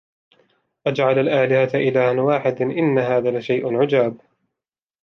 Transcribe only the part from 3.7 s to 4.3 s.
عجاب